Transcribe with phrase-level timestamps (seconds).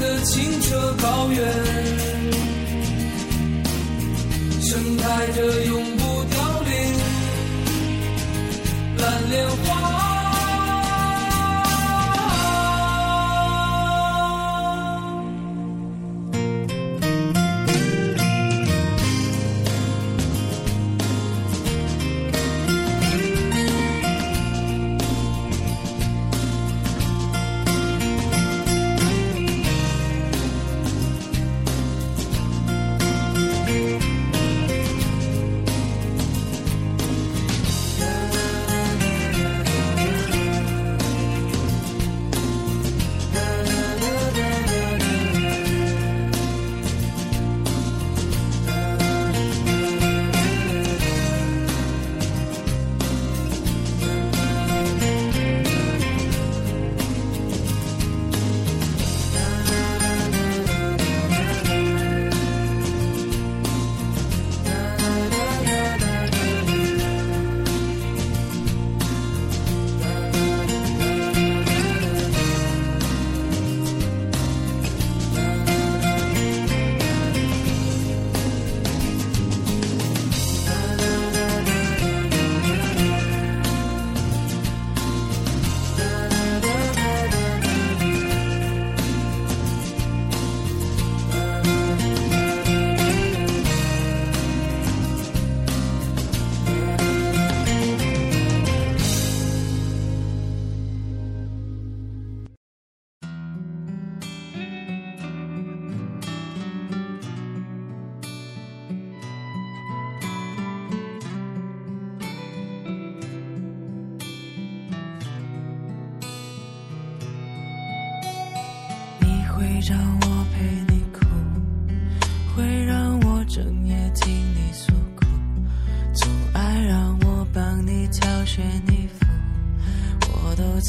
[0.00, 1.40] 的清澈高原，
[4.62, 6.72] 盛开着永不凋零
[8.98, 9.87] 蓝莲花。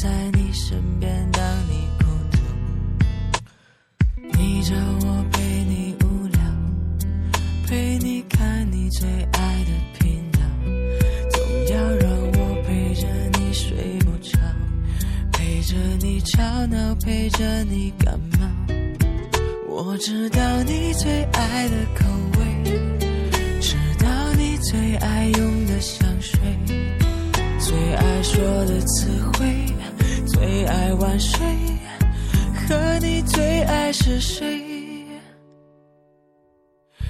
[0.00, 0.39] 在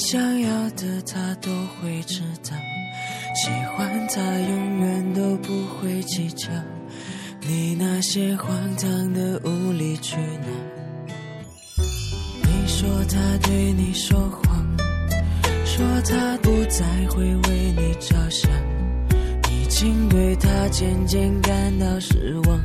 [0.00, 2.56] 想要的他都会知道，
[3.34, 6.48] 喜欢他永远都不会计较，
[7.42, 11.84] 你那些荒唐的无理取闹。
[12.42, 14.66] 你说他对你说谎，
[15.66, 18.50] 说他不再会为你着想，
[19.52, 22.60] 已经对他渐渐感到失望。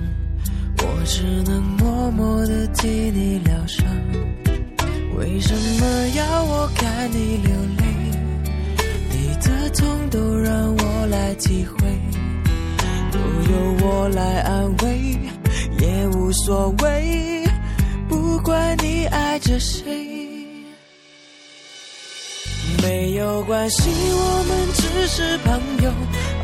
[0.78, 3.86] 我只能默默地替你疗伤。
[5.18, 7.84] 为什么要我看你流泪？
[9.10, 11.78] 你的痛都让我来体会，
[13.12, 15.18] 都由我来安慰，
[15.80, 17.44] 也无所谓。
[18.10, 19.84] 不管你爱着谁。
[22.84, 25.90] 没有关系，我们只是朋友，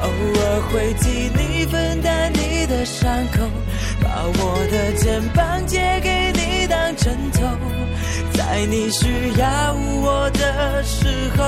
[0.01, 3.47] 偶尔会替你分担你的伤口，
[4.01, 7.45] 把我的肩膀借给你当枕头，
[8.31, 11.43] 在你需要我的时候。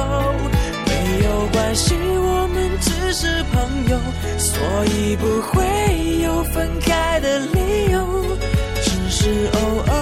[0.86, 3.56] 没有关系，我们只是朋
[3.90, 3.98] 友，
[4.38, 8.38] 所以不会有分开的理由，
[8.82, 9.94] 只是偶尔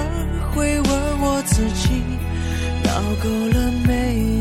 [0.52, 0.92] 会问
[1.22, 2.04] 我自己，
[2.84, 2.90] 闹
[3.22, 3.92] 够了没
[4.38, 4.41] 有？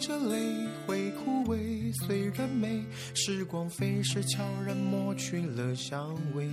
[0.00, 2.82] 着泪会枯萎，虽然美，
[3.14, 6.48] 时光飞逝，悄然抹去了香味。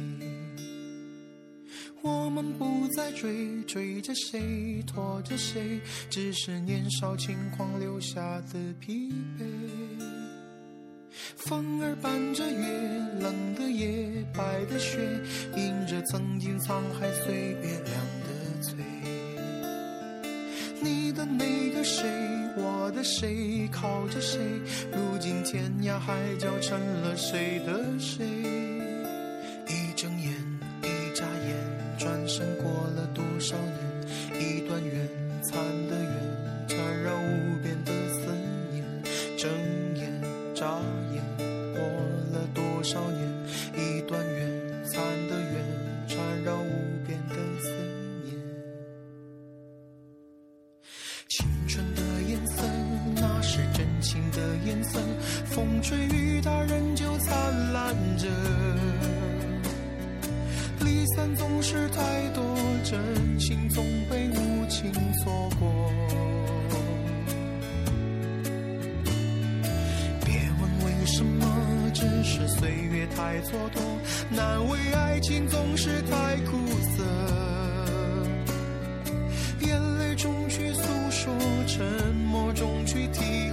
[2.01, 9.45] 我们不再追，追着谁，拖着谁，只是年少轻狂留下的疲惫。
[11.37, 12.67] 风儿伴着月，
[13.19, 14.99] 冷的夜，白的雪，
[15.55, 18.26] 映着曾经沧海岁月亮的嘴。
[20.81, 22.07] 你的那个谁，
[22.55, 24.39] 我的谁，靠着谁？
[24.91, 28.66] 如今天涯海角成了谁的谁？
[55.57, 57.35] 风吹雨打，仍旧灿
[57.73, 58.27] 烂着。
[60.85, 62.43] 离散总是太多，
[62.83, 62.99] 真
[63.39, 65.91] 情总被无情错过。
[70.23, 73.79] 别问为什么，只是岁月太蹉跎。
[74.29, 76.55] 难为爱情总是太苦
[76.95, 77.03] 涩。
[79.61, 81.33] 眼泪中去诉说，
[81.65, 83.46] 沉默中去体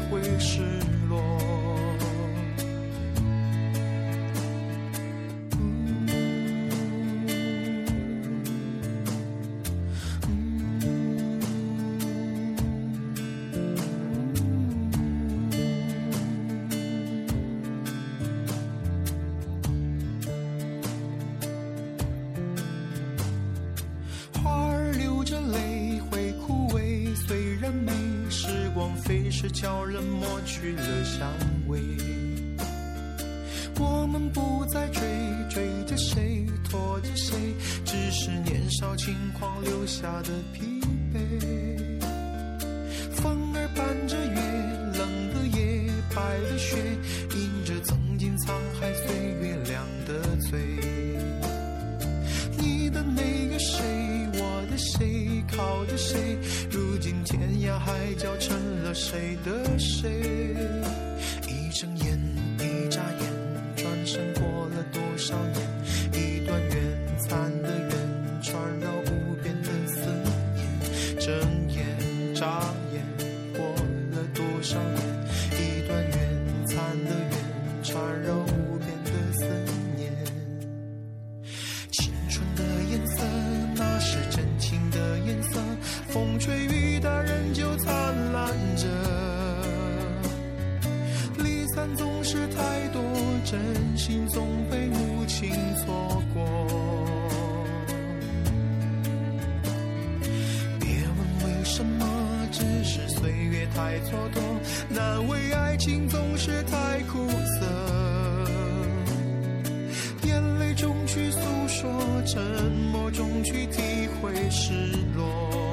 [29.54, 31.32] 叫人抹去了香
[31.68, 31.80] 味。
[33.78, 35.00] 我们不再追，
[35.48, 37.36] 追着谁，拖着谁，
[37.84, 40.80] 只是年少轻狂留下的疲
[41.14, 41.18] 惫。
[43.12, 44.40] 风儿伴着月，
[44.98, 46.76] 冷的夜，白的雪，
[47.36, 50.58] 印着曾经沧海岁月亮的嘴。
[52.58, 53.82] 你的那个谁，
[54.34, 56.38] 我的谁，靠着谁，
[56.70, 58.56] 如今天涯海角成
[58.94, 60.08] 谁的谁？
[61.48, 62.16] 一睁眼，
[62.60, 63.28] 一眨眼，
[63.76, 65.66] 转身过了多少年？
[66.12, 67.90] 一段缘，残的缘，
[68.40, 69.98] 缠绕无边的思
[70.54, 71.18] 念。
[71.18, 71.34] 睁
[71.68, 73.02] 眼，眨眼，
[73.52, 73.66] 过
[74.12, 75.02] 了多少年？
[75.58, 76.16] 一段缘，
[76.68, 79.44] 残的缘，缠绕无边的思
[79.96, 80.12] 念。
[81.90, 83.24] 青春的颜色，
[83.74, 85.60] 那是真情的颜色。
[86.08, 86.63] 风吹
[103.84, 104.40] 太蹉跎。
[104.88, 107.66] 难为爱情总是太苦涩。
[110.26, 111.38] 眼泪中去诉
[111.68, 111.92] 说，
[112.24, 112.42] 沉
[112.90, 114.72] 默中去体会失
[115.14, 115.63] 落。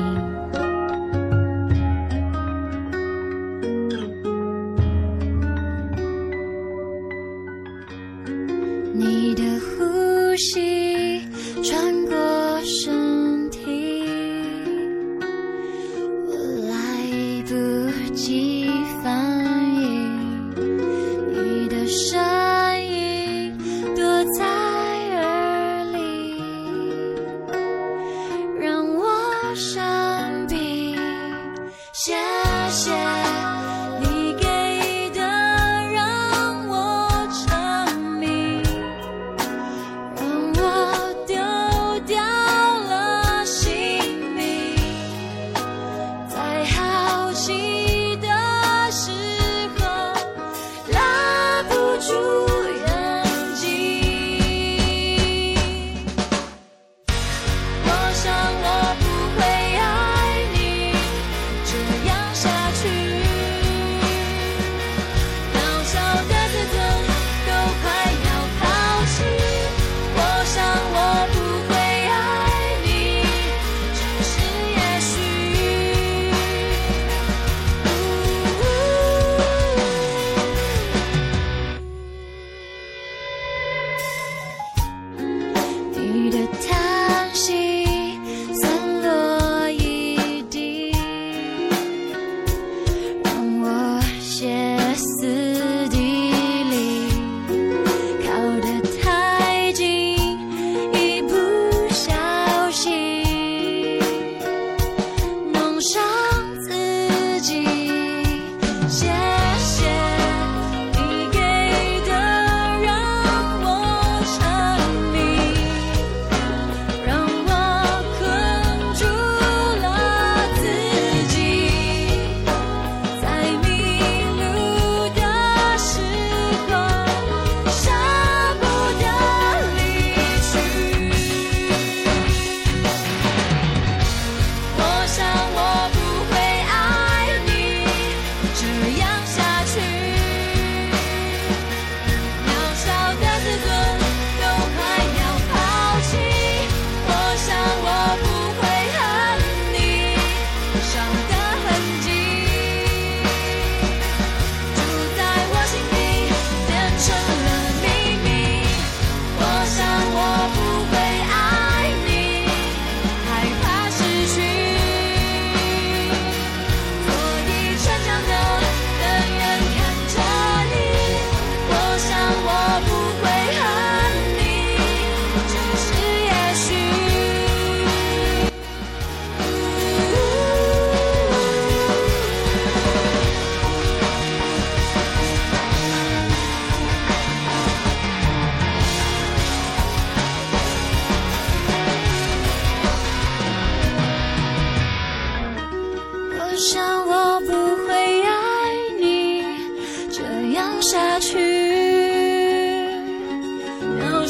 [0.00, 0.29] me.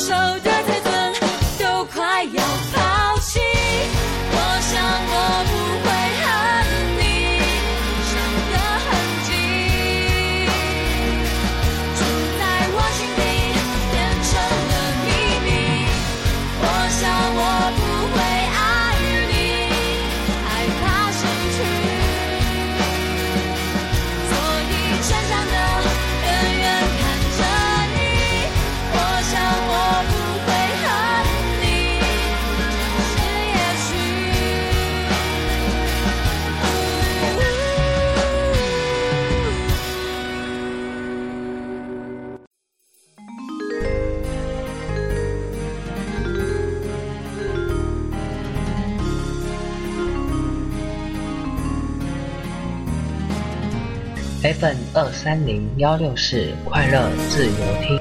[0.01, 0.60] 手的
[54.51, 58.01] FM 二三零幺六四快乐自由听。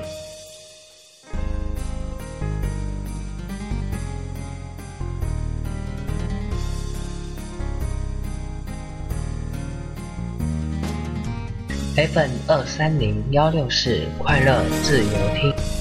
[11.96, 15.79] FM 二三零幺六四快乐自由听。